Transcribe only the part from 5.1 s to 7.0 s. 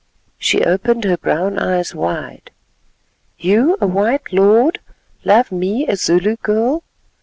love me, a Zulu girl?